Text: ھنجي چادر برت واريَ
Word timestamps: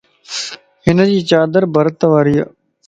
ھنجي 0.85 1.19
چادر 1.29 1.63
برت 1.73 1.99
واريَ 2.11 2.37